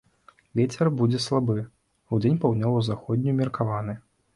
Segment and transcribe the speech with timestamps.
[0.59, 1.57] Вецер будзе слабы,
[2.19, 3.93] удзень паўднёва-заходні, умеркаваны.